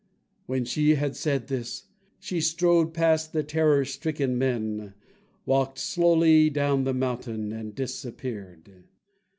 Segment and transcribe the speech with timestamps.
[0.47, 1.83] When she had said this,
[2.19, 4.95] she strode past the terror stricken men,
[5.45, 8.85] walked slowly down the mountain, and disappeared.